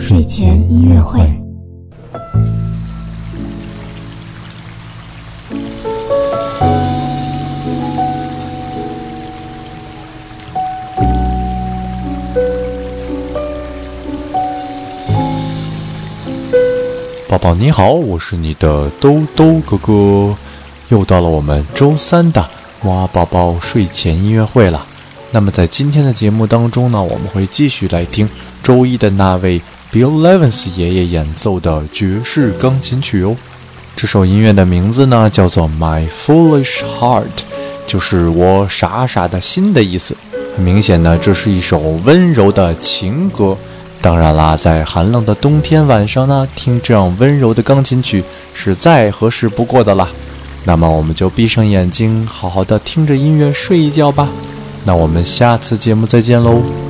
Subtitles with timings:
[0.00, 1.20] 睡前音乐会。
[17.28, 20.34] 宝宝你好，我是你的兜兜哥哥，
[20.88, 22.48] 又到了我们周三的
[22.84, 24.86] 哇宝宝睡前音乐会了。
[25.30, 28.28] 那么在今天的节目当中呢，我们会继续来听
[28.62, 29.60] 周一的那位
[29.92, 33.36] Bill Evans 爷爷演奏的爵士钢琴曲哦。
[33.96, 37.26] 这首音乐的名字呢叫做 My Foolish Heart，
[37.86, 40.16] 就是我傻傻的心的意思。
[40.56, 43.56] 很明显呢，这是一首温柔的情歌。
[44.00, 50.08] 当然啦，在寒冷的冬天晚上呢，听这样温柔的钢琴曲是再合适不过的啦。
[50.64, 54.28] 那么我们就闭上眼睛，好好的听着音乐睡一觉吧。
[54.84, 56.89] 那我们下次节目再见喽。